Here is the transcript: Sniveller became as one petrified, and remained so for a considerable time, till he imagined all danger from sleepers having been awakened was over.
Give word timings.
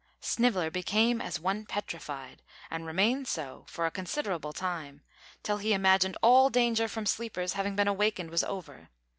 Sniveller 0.19 0.71
became 0.71 1.21
as 1.21 1.39
one 1.39 1.63
petrified, 1.67 2.41
and 2.71 2.87
remained 2.87 3.27
so 3.27 3.65
for 3.67 3.85
a 3.85 3.91
considerable 3.91 4.51
time, 4.51 5.03
till 5.43 5.57
he 5.57 5.73
imagined 5.73 6.17
all 6.23 6.49
danger 6.49 6.87
from 6.87 7.05
sleepers 7.05 7.53
having 7.53 7.75
been 7.75 7.87
awakened 7.87 8.31
was 8.31 8.43
over. 8.43 8.89